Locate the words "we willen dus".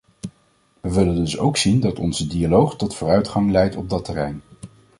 0.81-1.37